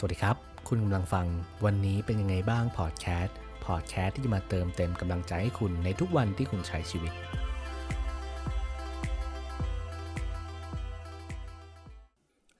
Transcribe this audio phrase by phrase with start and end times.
[0.00, 0.36] สวัสดีครับ
[0.68, 1.26] คุณกำลังฟัง
[1.64, 7.12] วันนี้เป็นยังไงบ้างพอดแคสต์พอดแคสต์ที่จะมาเติมเต็มกำลังใจให้คุณในทุกวันที่คุณใช้ชีวิต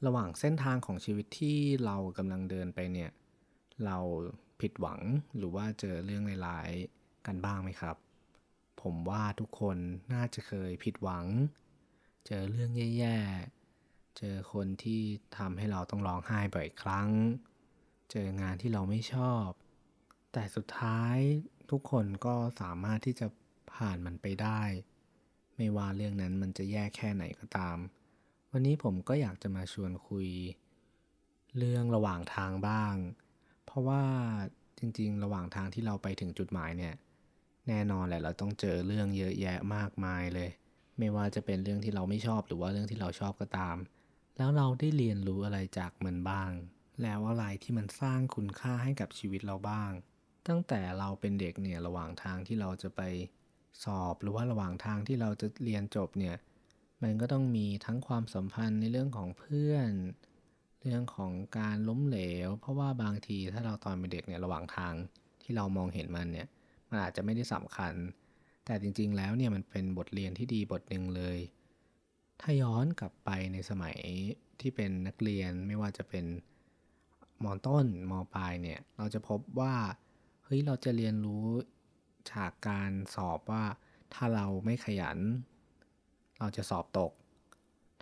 [0.07, 3.11] ระหว่างเส้นทางของชีวิตที่เรากำลังเดินไปเนี่ย
[3.85, 3.99] เรา
[4.61, 5.01] ผิดหวัง
[5.37, 7.97] หรือว่าเจอเรื่องร้ายๆกันบ้างไหมครับ
[8.83, 9.77] ผมว่าทุกคน
[10.13, 11.27] น่าจะเคยผิดหวัง
[12.27, 13.58] เจอเรื่องแย่ๆ
[14.19, 15.03] เจอคนที่
[15.39, 17.09] ทำให้เราต้องร้องไห้บ่อยครั้ง
[18.11, 19.49] เจองานที่เราไม่ชอบ
[20.33, 21.17] แต่สุดท้าย
[21.71, 23.27] ทุกคนก็สามารถที่จะ
[23.75, 24.63] ผ่านมันไปได้
[25.57, 27.79] ไม่ว่าเรื่องนั้นมันจะแย่แค่ไหนก็ตาม
[28.51, 30.29] วันนี้ผมก็อยากจะมาชวนคุย
[31.59, 32.95] เรื่องระหว่างทางบ้าง
[33.65, 34.03] เพราะว่า
[34.79, 36.95] จริง ๆ ระหว่างทางที่เราไปถึงจุดหมายเนี่ย
[37.69, 40.51] แน่นอนแหละเราต้องเจอเรื่องเยอะแยะมากมายเลย
[40.99, 43.77] ไม่ว่าจะเป็นเรื่องที่เราไม่ชอบหรือว่าเรื่องที่เราชอบก็ตาม
[44.39, 46.51] แล้วเราได้เรียนรู้อะไรจากมันบ้าง
[47.03, 49.91] แล้วอะไรที่มันสร้างคุณค่าให้กับชีวิตเราบ้าง
[50.49, 53.01] ตั้งแต่เราเป็นเด็กเนี่ยระหว่างทางที่เราจะไป
[53.85, 56.37] สอบหรือว่าระหว่างทางที่เราจะเรียนจบเนี่ย
[57.03, 59.91] มันก็ต้องมีทั้งความสัมพันธ์ในเรื่องของเพื่อน
[60.83, 64.95] เรื่องของการล้มเหลว เพราะว่าบางทีถ้าเราตอนเป็นเด็กเนี่ยระหว่างทาง
[65.43, 66.49] ที่เรามองเห็นมันเนี่ย
[66.89, 67.95] มันอาจจะไม่ได้สำคัญ
[68.65, 71.39] แต่จริงๆแล้วเนี่ยมันเป็นบทเรียนที่ดีบทหนึ่งเลย
[72.41, 73.99] ถ้าย้อนกลับไปในสมัย
[74.61, 76.27] ที่เป็นนักเรียนไม่ว่าจะเป็น
[77.45, 79.75] มอต้นมปลายเนี่ยเราจะพบว่า
[80.45, 81.47] เฮ้ยเราจะเรียนรู้
[82.33, 83.65] จากการสอบว่า
[84.15, 85.19] ถ้าเราไม่ขยัน
[86.39, 87.13] เราจะสอบตก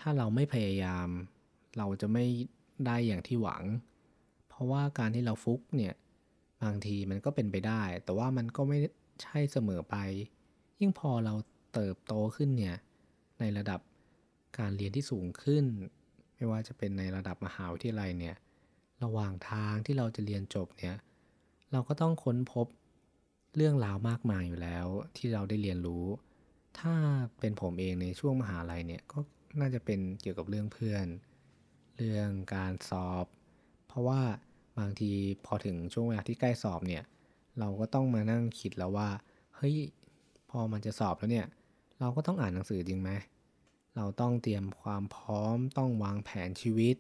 [0.01, 1.09] ถ้าเราไม่พยายาม
[1.79, 2.25] เราจะไม่
[2.87, 3.63] ได้อย่างที่หวัง
[4.49, 5.95] เพราะว่าการที่เราฟุกเนี่ย
[6.63, 8.79] บางทีมันก็เป็นไปได้ แต่ว่ามันก็ไม่
[9.23, 9.97] ใช่เสมอไป
[10.81, 11.35] ยิ่งพอเรา
[11.75, 12.77] เติบโตขึ้นเนี่ย
[13.41, 13.81] ในระดับ
[14.59, 15.65] การเรียนที่สูงขึ้น
[16.35, 18.37] ไม่ว่าจะเป็นในระดับมหาวิทยาลัยเนี่ย
[19.03, 20.97] ระหว่างทางที่เราจะเรียนจบเนี่ย
[21.73, 22.67] เราก็ต้องค้นพบ
[23.57, 24.87] เรื่องราวมากมายอยู่แล้ว
[25.17, 26.05] ที่เราได้เรียนรู้
[26.79, 26.95] ถ้า
[27.41, 29.19] เป็นผมเองในช่วงมหาลัยเนี่ยก็
[29.61, 31.07] น่าจะเป็นเกี่ยวกับเรื่องเพื่อน
[31.97, 33.27] เรื่องการสอบ
[33.89, 34.21] เพราะว่า
[34.79, 35.13] บางที
[35.47, 37.05] พอถึงช่วงเวลาที่ใกล้สอบเนี่ย
[37.59, 39.09] เราก็ต้องมานั่งคิดแล้วว่า
[39.57, 39.77] เฮ้ย
[40.51, 41.47] พอมันจะสอบแล้วเนี่ย
[42.01, 43.11] เราก็ต้องอ่านหนังสือจริงไหม
[43.97, 46.97] เราต้องเตรียมความพร้อมต้องวางแผนชีวิต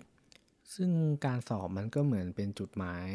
[0.74, 0.90] ซึ่ง
[1.24, 3.08] การสอบมันก็เหมือนเป็นจุดหมาย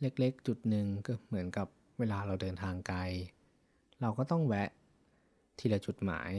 [0.00, 1.66] เล็กๆ จุดหนึ่งก็เหมือนกับ
[1.98, 3.00] เวลาเราเดินทางไกล
[4.00, 4.68] เราก็ต้องแวะ
[5.58, 6.32] ทีละจุดหมาย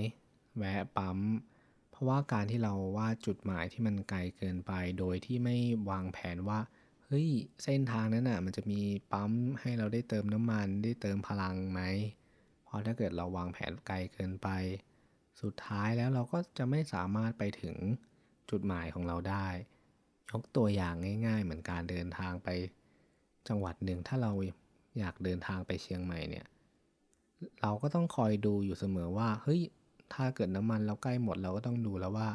[0.57, 1.19] แวะปั๊ม
[1.89, 5.57] เพราะว่าการที่เราวาดจุดหมายที่มันไกลเกินไปโดยที่ไม่
[5.89, 6.59] วางแผนว่า
[7.05, 7.27] เฮ้ย
[7.63, 8.81] เส้นทางนั้นน่ะมันจะมี
[9.11, 9.31] ปั๊ม
[9.61, 11.81] ให้เราได้เติมน้ำมันได้เติมพลังไหม
[12.63, 14.49] เพราะถ้าเกิดเราวางแผนไกลเกินไป
[15.41, 17.75] สุดท้ายแล้วเราก็จะไม่สามารถไปถึง
[18.51, 19.47] จุดหมายของเราได้
[20.31, 20.95] ยกตัวอย่าง
[21.27, 22.49] ง่าย ๆ เหมือนการเดินทางไป
[23.47, 24.31] จังหวัดหนึ่งถ้าเรา
[24.99, 26.45] อยากเดินทางไปเชียงใหม่เนี่ย
[27.61, 29.61] เราก็ต้องคอยดูอยู่เสมอว่า เฮ้ย
[30.13, 32.29] ถ้าเกิดน้ำมันเราใกล้หมดเราก็ต้องดูแล้วว่า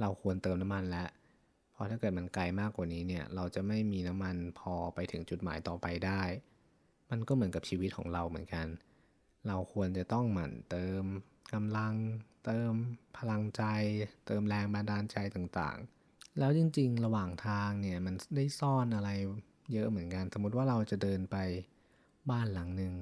[0.00, 1.08] เราควรเติมน้ำมันแล้ว
[1.72, 6.22] เพราะถ้าเกิดมันไกลมากกว่านี้เนี่ย เราจะไม่มีน้ำมันพอไปถึงจุดหมายต่อไปได้
[7.10, 8.66] มันก็เหมือนกับชีวิตของเราเหมือนกัน
[9.48, 11.04] เราควรจะต้องหมั่นเติม
[11.52, 11.94] กำลัง
[12.44, 12.72] เติม
[13.18, 13.62] พลังใจ
[14.26, 19.10] เติมแรงบันดาลใจต่างๆ แล้วจริงๆ ระหว่างทางเนี่ยมันได้ซ่อนอะไร
[19.72, 21.36] เยอะเหมือนกัน สมมติว่าเราจะเดินไป
[22.30, 22.94] บ้านหลังหนึ่ง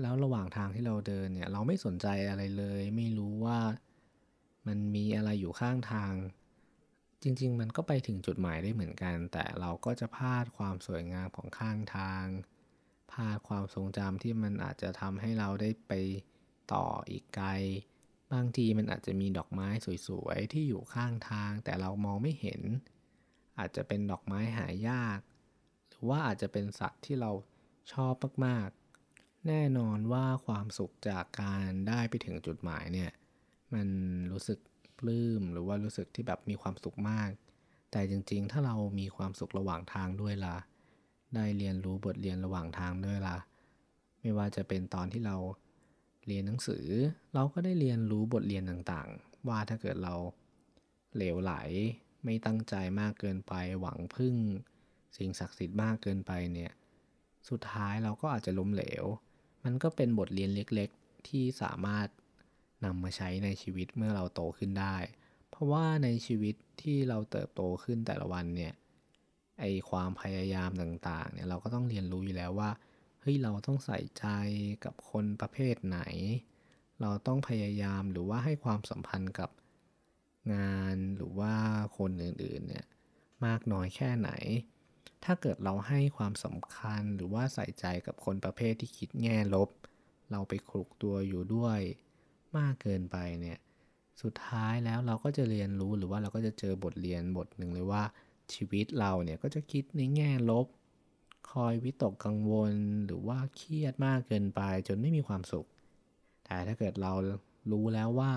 [0.00, 3.60] แล้วระหว่างทางที่เราเดินเนี่ยเราไม่สนใจอะไรเลย ไม่รู้ว่า
[4.66, 6.12] มันมีอะไรอยู่ข้างทาง
[7.22, 12.26] จริง ๆ มันก็ไปถึงจุดหมายได้เหมือนกัน แต่เราก็จะพลาดความสวยงามของข้างทาง
[13.12, 15.92] พลาดความทรงจำที่มันอาจจะทำให้เราได้ไป
[16.72, 17.48] ต่ออีกไกล
[18.32, 19.68] บางทีมันอาจจะมีดอกไม้
[20.06, 22.62] สวยๆ ที่อยู่ข้างทางแต่เรามองไม่เห็น
[23.58, 25.18] อาจจะเป็นดอกไม้หายาก
[25.88, 27.30] หรือว่าอาจจะเป็นสัตว์ที่เรา
[27.92, 28.14] ชอบ
[28.46, 33.10] มากๆ แน่นอนว่าความสุขจากการได้ไปถึงจุดหมายเนี่ย
[33.74, 33.88] มัน
[34.32, 34.58] รู้สึก
[34.98, 37.30] ปลื้มหรือว่ารู้สึกที่แบบมีความสุขมาก
[37.90, 40.56] แต่จริงๆ ถ้าเรามีความสุขระหว่างทางด้วยล่ะ
[41.34, 43.38] ได้เรียนรู้บทเรียนระหว่างทางด้วยล่ะ
[44.20, 45.36] ไม่ว่าจะเป็นตอนที่เรา
[46.26, 46.86] เรียนหนังสือ
[47.34, 50.14] เราก็ได้เรียนรู้บทเรียนต่างๆ ว่าถ้าเกิดเรา
[51.14, 51.54] เหลวไหล
[52.24, 54.34] ไม่ตั้งใจมากเกินไป หวังพึ่ง
[55.16, 56.72] สิ่งศักดิ์สิทธิ์มากเกินไปเนี่ย
[57.48, 59.04] สุดท้ายเราก็อาจจะล้มเหลว
[59.64, 62.08] มันก็เป็นบทเรียนเล็กๆ ที่สามารถ
[62.84, 64.96] นำมาใช้ในชีวิตเมื่อเราโตขึ้นได้
[65.50, 68.72] เพราะว่าในชีวิตที่เราเติบโตขึ้นแต่ละวันเนี่ย
[69.60, 72.70] ไอความพยายามต่างๆ เนี่ยเราก็ต้องเรียนรู้อยู่แล้วว่า
[73.28, 74.26] ฮ้ยเราต้องใส่ใจ
[74.84, 76.00] กับคนประเภทไหน
[77.00, 79.50] เราต้องพยายามหรือว่าให้ความสัมพันธ์กับ
[80.54, 81.54] งานหรือว่า
[81.98, 82.86] คนอื่นๆเนี่ย
[83.46, 84.30] มากน้อยแค่ไหน
[85.24, 89.70] ถ้าเกิดเราให้ความสำคัญหรือว่าใส่ใจกับคนประเภทที่คิดแง่ลบ
[90.30, 91.80] เราไปคลุกตัวอยู่ด้วย
[92.56, 93.58] มากเกินไปเนี่ย
[94.22, 98.02] สุดท้ายแล้วเราก็จะเรียนรู้หรือว่าเราก็จะเจอบทเรียนบทหนึ่งเลยว่า
[98.54, 100.66] ชีวิตเราเนี่ยก็จะคิดในแง่ลบ
[101.52, 102.74] คอยวิตกกังวล
[103.06, 105.66] หรือว่าเครียดมากเกินไปจนไม่มีความสุข
[106.44, 107.12] แต่ถ้าเกิดเรา
[107.72, 108.32] รู้แล้วว่า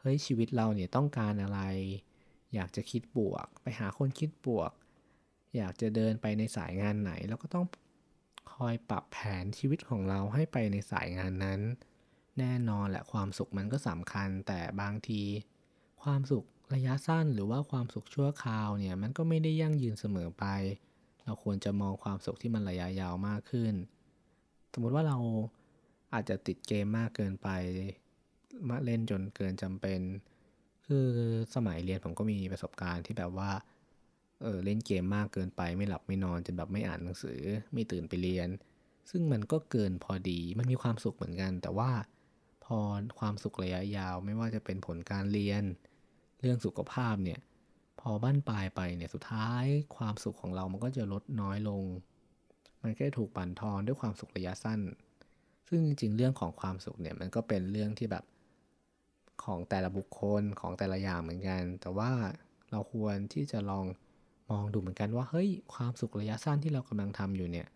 [0.00, 1.60] เฮ้ยชีวิตเราเนี่ยต้องการอะไร
[2.54, 4.72] อยากจะคิดบวก ไปหาคนคิดบวก
[5.56, 7.66] อยากจะเดินไปในสายงานไหน เราก็ต้อง
[8.54, 11.60] คอยปรับแผนชีวิตของเราให้ไปในสายงานนั้น
[12.38, 15.22] แน่นอนแหละความสุขมันก็สำคัญแต่บางที
[16.02, 16.44] ความสุข
[16.74, 20.44] ระยะสั้นหรือว่าความสุขชั่วคราวเนี่ยมันก็ไม่ได้ยั่งยืนเสมอไป
[21.30, 23.74] เราควรจะมองความสุขที่มันระยะยาวมากขึ้น
[24.72, 25.18] สมมติว่าเรา
[26.14, 27.48] อาจจะติดเกมมากเกินไป
[28.68, 30.00] มาเล่นจนเกินจำเป็น
[30.86, 31.06] คือ
[31.54, 33.50] สมัยเรียนผมก็มีประสบการณ์ที่แบบว่า
[34.42, 37.40] เออเล่นเกมมากเกินไปไม่หลับไม่นอนจนแบบไม่อ่านหนังสือ
[37.72, 38.48] ไม่ตื่นไปเรียน
[39.10, 41.90] ซึ่งมันก็เกินพอดีมันมีความสุขเหมือนกัน แต่ว่า
[42.64, 42.78] พอ
[43.18, 45.62] ความสุขระยะยาวไม่ว่าจะเป็นผลการเรียน
[46.40, 47.40] เรื่องสุขภาพเนี่ย
[48.00, 49.64] พอบ้านปลายไปเนี่ยสุดท้าย
[49.96, 51.84] ความสุขของเรามันก็จะลดน้อยลง
[52.82, 54.80] มันก็ถูกปั่นทอนด้วยความสุขระยะสั้น
[55.68, 58.24] ซึ่งจริงๆเรื่องของความสุขเนี่ยมันก็เป็นเรื่องที่แบบ
[59.44, 62.10] ของแต่ละบุคคลของแต่ละอย่างเหมือนกัน แต่ว่า
[62.70, 63.86] เราควรที่จะลอง
[64.50, 67.68] มองดูเหมือนกันว่าเฮ้ยความสุขระยะสั้นที่เรากำลังทำอยู่เนี่ย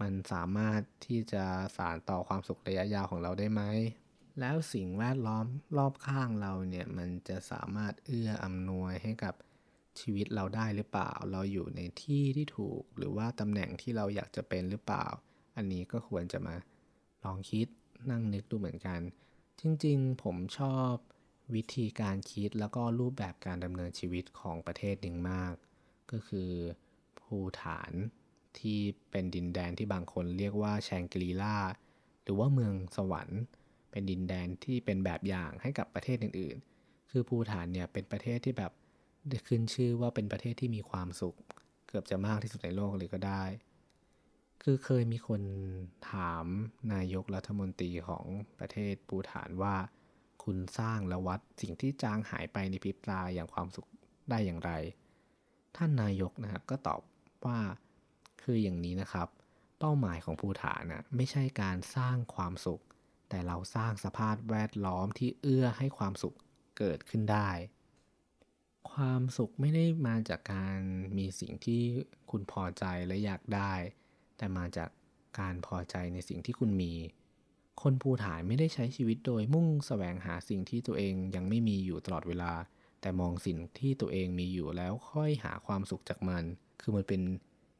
[0.00, 1.44] มันสามารถที่จะ
[1.76, 3.62] สานต่อความสุขระยะยาวของเราได้ไหม
[4.40, 5.46] แล้วสิ่งแวดล้อม
[5.76, 9.34] รอบข้างเราเนี่ยมันจะสามารถเอื้ออำนวยให้กับ
[10.00, 15.06] ชีวิตเราได้หรือเปล่า เราอยู่ในที่ที่ถูก หรือว่าตำแหน่งที่เราอยากจะเป็นหรือเปล่า
[15.56, 16.56] อันนี้ก็ควรจะมา
[17.24, 17.66] ลองคิด
[18.10, 19.00] นั่งนึกดูเหมือนกัน
[19.60, 20.92] จริงๆ ผมชอบ
[21.54, 25.54] วิธีการคิดแล้วก็รูปแบบการดำเนินชีวิตของประเทศหนึ่งมาก
[26.10, 26.50] ก็คือ
[27.20, 27.92] ภูฐาน
[28.58, 28.78] ที่
[29.10, 31.56] เป็นดินแดนที่บางคนเรียกว่าแชงกรีลา
[32.22, 33.40] หรือว่าเมืองสวรรค์
[33.90, 38.72] เป็นดินแดนที่เป็นแบบอย่างให้กับประเทศอื่นๆ คือภูฐานเนี่ยเป็นประเทศที่แบบ
[39.48, 41.36] ขึ้นชื่อว่าเป็นประเทศที่มีความสุข
[41.88, 43.44] เกือบจะมากที่สุดในโลกเลยก็ได้
[44.62, 45.42] คือเคยมีคน
[46.10, 46.44] ถาม
[46.92, 48.24] นายกรัฐมนตรีของ
[48.58, 49.76] ประเทศปูฐานว่า
[50.44, 53.88] คุณสร้างและวัดสิ่งที่จางหายไปในพริบตาอย่างความสุข
[54.30, 54.72] ได้อย่างไร
[55.76, 57.00] ท่านนายกนะครับก็ตอบ
[57.46, 57.58] ว่า
[58.42, 59.28] คืออย่างนี้นะครับ
[59.78, 62.82] เป้าหมายของภูฐานนะไม่ใช่การสร้างความสุข
[63.28, 66.36] แต่เราสร้างสภาพแวดล้อมที่เอื้อให้ความสุข
[66.78, 67.48] เกิดขึ้นได้
[68.88, 70.78] ความสุขไม่ได้มาจากการ
[71.18, 71.82] มีสิ่งที่
[72.30, 73.74] คุณพอใจและอยากได้
[74.36, 74.90] แต่มาจาก
[75.40, 76.92] การพอใจในสิ่งที่คุณมี
[77.82, 82.52] คนภูฐานไม่ได้ใช้ชีวิตโดยมุ่งแสวงหาสิ่งที่ตัวเองยังไม่มีอยู่ตลอดเวลา
[83.00, 86.44] แต่มองสิ่งที่ตัวเองมีอยู่แล้วค่อยหาความสุขจากมัน
[86.80, 87.20] คือมันเป็น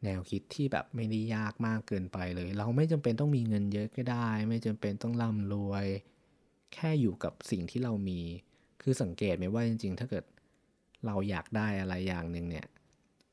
[0.04, 5.86] แนวคิดที่แบบไม่ได้ยากมากเกินไปเลย เราไม่จำเป็นต้องมีเงินเยอะก็ได้ ไม่จำเป็นต้องร่ำรวย
[6.74, 8.20] แค่อยู่กับสิ่งที่เรามี
[8.82, 10.24] คือสังเกตไหมว่าจริง ๆ ถ้าเกิด
[11.06, 12.66] เราอยากได้อะไรอย่างหนึ่งเนี่ย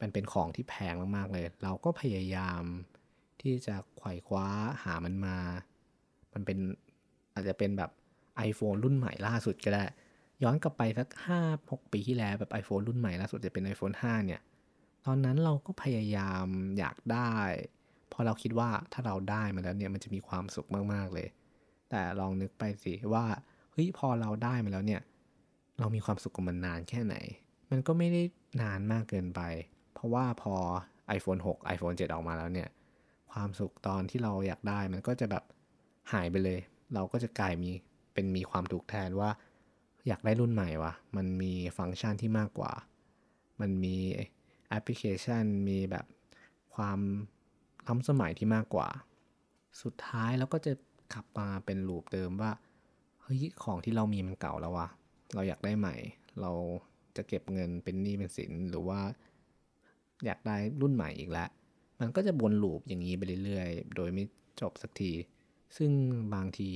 [0.02, 2.62] มันเป็นของที่แพงมากๆเลย เราก็พยายาม
[3.42, 4.48] ที่จะไขว่คว้า
[4.84, 5.38] หามันมา
[6.34, 6.58] มันเป็น
[7.34, 7.92] อาจจะเป็นแบบ
[8.50, 9.84] iPhone รุ่นใหม่ล่าสุดก็ได้
[10.44, 11.40] ย้อนกลับไปสักห้า
[11.72, 14.42] หกปีที่แล้วแบบ iPhone รุ่นใหม่ล่าสุดจะเป็น iPhone 5 เนี่ย
[15.06, 16.46] ตอนนั้นเราก็พยายาม
[16.80, 17.32] อยากได้
[18.12, 21.28] พอเราคิดว่าถ้าเราได้มาแล้วเนี่ยมันจะมีความสุขมากๆเลย
[21.90, 23.26] แต่ลองนึกไปสิว่า
[23.72, 25.02] เฮ้ยพอเราได้มาแล้วเนี่ย
[25.80, 27.16] เรามีความสุขกับมันนานแค่ไหน
[27.70, 28.22] มันก็ไม่ได้
[28.62, 29.42] นานมากเกินไป
[29.94, 30.54] เพราะว่าพอ
[31.18, 32.70] iPhone 6 iPhone 7 ออกมาแล้วเนี่ย
[33.32, 35.44] ความสุขตอนที่เราอยากได้มันก็จะแบบ
[36.14, 36.60] หายไปเลย
[36.94, 37.72] เราก็จะกลายมี
[38.14, 39.30] เป็นมีความถูกแทนว่า
[40.08, 42.72] อยากได้รุ่นใหม่วะมันมีฟังก์ชันที่มากกว่า
[43.62, 43.98] มันมี
[44.70, 46.06] แอปพลิเคชันมีแบบ
[46.76, 47.00] ความ
[47.88, 48.88] ล้ำสมัยที่มากกว่า
[49.82, 50.74] สุดท้ายเราก็จะ
[51.14, 52.52] กลับมาเป็นลูปเดิมว่า
[53.22, 54.88] เฮ้ยของที่เรามีมันเก่าแล้ววะ
[55.34, 55.96] เราอยากได้ใหม่
[56.42, 56.52] เรา
[57.18, 59.00] จะเก็บเงินเป็นหนี้เป็นสินหรือว่า
[60.26, 61.50] อยากได้รุ่นใหม่อีกแล้ว
[62.00, 64.24] มันก็จะวนลูปอย่างนี้ไปเรื่อยๆ โดยไม่
[64.62, 65.12] จบสักที
[65.78, 65.92] ซึ่ง
[66.34, 66.70] บางที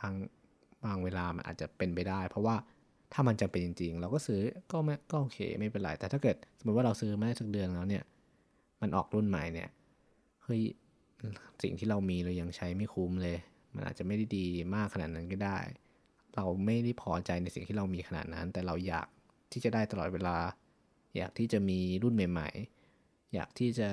[0.00, 0.14] บาง
[0.84, 2.56] บางเวลามันอาจจะเป็นไปได้ เพราะว่า
[3.12, 4.40] ถ้ามันจะเป็นจริง ๆ เราก็ซื้อ
[4.72, 8.04] ก็ไม่ก็โอเคไม่เป็นไร แต่ถ้าเกิดสมมติว่าเราซื้อมาได้สักเดือนแล้วเนี่ย
[8.80, 9.68] มันออกรุ่นใหม่เนี่ย
[10.44, 10.62] เฮ้ย
[11.62, 13.36] สิ่งที่เรามีเรายังใช้ไม่คุ้มเลย
[13.74, 15.58] มันอาจจะไม่ได้ดีมากขนาดนั้นก็ได้
[16.36, 19.06] เราไม่ได้พอใจในสิ่งที่เรามีขนาดนั้น แต่เราอยาก
[19.52, 20.36] ที่จะได้ตลอดเวลา
[21.16, 22.48] อยากที่จะมีรุ่นใหม่
[22.92, 23.88] ๆ อยากที่จะ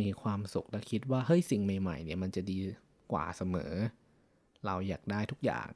[0.00, 2.58] มีความสุขและคิดว่าเฮ้ยสิ่งใหม่ ๆ เนี่ยมันจะดี
[3.12, 3.72] กว่าเสมอ
[4.66, 5.68] เราอยากได้ทุกอย่าง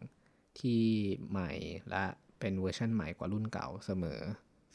[0.58, 0.82] ที่
[1.30, 1.50] ใหม่
[1.90, 2.04] และ
[2.40, 4.20] เป็นเวอร์ชันใหม่กว่ารุ่นเก่าเสมอ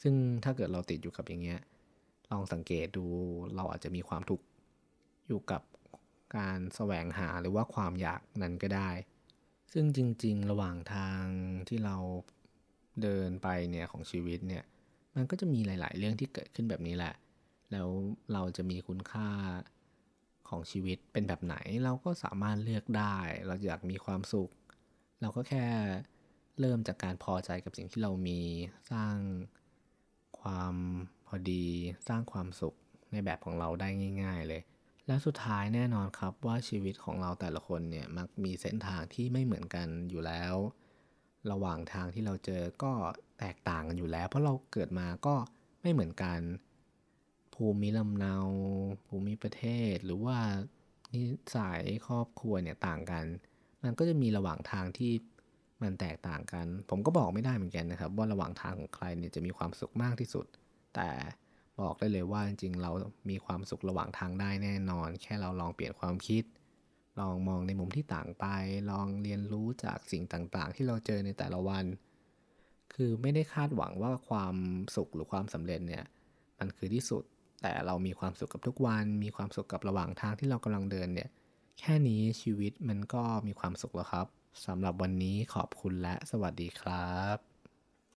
[0.02, 1.60] ซึ่งถ้าเกิดเราติดอยู่กับอย่างเงี้ย
[2.30, 3.04] ลองสังเกตดู
[3.56, 4.44] เราอาจจะมีความทุกข์
[5.26, 5.62] อยู่กับ
[6.36, 8.90] การแสวงหาหรือว่าความอยากนั้นก็ได้
[9.72, 11.24] ซึ่งจริง ๆ ระหว่างทาง
[11.68, 11.96] ที่เรา
[13.02, 14.64] เดินไปเนี่ยของชีวิตเนี่ย
[15.14, 17.14] มันก็จะมีหลาย ๆ เรื่องที่เกิดขึ้นแบบนี้แหละ
[17.72, 17.88] แล้ว
[18.32, 19.28] เราจะมีคุณค่า
[20.48, 24.50] ของชีวิตเป็นแบบไหนเราก็สามารถเลือกได้ เราอยากมีความสุข
[25.20, 25.66] เราก็แค่
[26.60, 28.40] เริ่มจากการพอใจกับสิ่งที่เรามี
[28.92, 29.16] สร้าง
[30.40, 30.74] ความ
[31.26, 31.66] พอดี
[32.08, 32.74] สร้างความสุข
[33.12, 33.88] ในแบบของเราได้
[34.22, 34.62] ง่าย ๆ เลย
[35.06, 40.54] และสุดท้ายแน่นอนครับว่าชีวิตของเราแต่ละคนเนี่ยมักมีเส้นทางที่ไม่เหมือนกันอยู่แล้ว
[41.52, 42.92] ระหว่างทางที่เราเจอก็
[43.40, 45.34] แตกต่างกันอยู่แล้ว เพราะเราเกิดมาก็
[45.82, 46.40] ไม่เหมือนกัน
[47.54, 48.36] ภูมิลำเนา
[49.06, 50.38] ภูมิประเทศ หรือว่า
[51.14, 51.22] นิ
[51.56, 53.24] สัยครอบครัวเนี่ยต่างกัน
[53.82, 55.12] มันก็จะมีระหว่างทางที่
[55.82, 60.46] มันแตกต่างกัน ผมก็บอกไม่ได้เหมือนกันนะครับ ว่าระหว่างทางของใครเนี่ยจะมีความสุขมากที่สุด
[60.94, 61.10] แต่
[61.80, 62.90] บอกได้เลยว่าจริงๆเรา
[63.30, 66.44] มีความสุขระหว่างทางได้แน่นอน แค่เราลองเปลี่ยนความคิด
[67.20, 68.46] ลองมองในมุมที่ต่างไป
[68.90, 71.84] ลองเรียนรู้จากสิ่งต่างๆ ที่เราเจอในแต่ละวัน
[72.94, 74.56] คือไม่ได้คาดหวังว่าความ
[74.96, 76.04] สุขหรือความสำเร็จเนี่ย
[76.58, 77.22] มันคือที่สุด
[77.62, 81.28] แต่เรามีความสุขกับทุกวัน มีความสุขกับระหว่างทางที่เรากำลังเดินเนี่ย
[81.78, 84.26] แค่นี้ชีวิตมันก็มีความสุขแล้วครับ
[84.66, 87.55] สำหรับวันนี้ขอบคุณและสวัสดีครับ